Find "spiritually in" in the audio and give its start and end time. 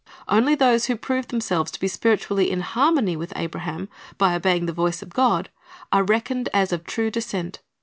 1.87-2.61